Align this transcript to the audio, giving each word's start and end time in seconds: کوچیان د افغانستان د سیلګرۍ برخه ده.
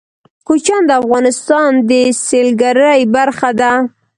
کوچیان 0.47 0.81
د 0.87 0.91
افغانستان 1.01 1.71
د 1.89 1.91
سیلګرۍ 2.25 3.01
برخه 3.15 3.49
ده. 3.59 3.73